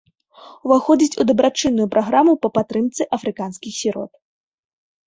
Уваходзіць 0.69 1.19
у 1.23 1.27
дабрачынную 1.31 1.87
праграму 1.97 2.33
па 2.47 2.53
падтрымцы 2.57 3.01
афрыканскіх 3.21 3.71
сірот. 3.81 4.11